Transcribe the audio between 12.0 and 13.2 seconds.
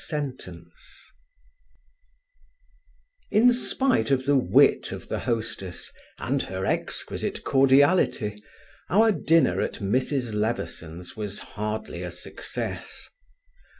a success.